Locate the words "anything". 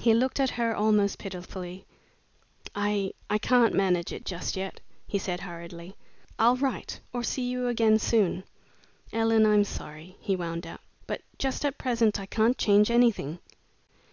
12.88-13.40